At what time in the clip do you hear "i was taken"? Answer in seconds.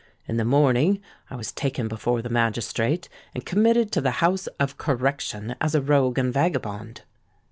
1.29-1.87